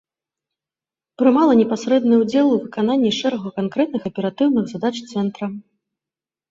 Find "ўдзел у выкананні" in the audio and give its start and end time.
2.23-3.11